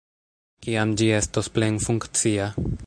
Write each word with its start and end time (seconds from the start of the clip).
Kiam 0.67 0.95
ĝi 1.01 1.11
estos 1.19 1.53
plenfunkcia? 1.59 2.51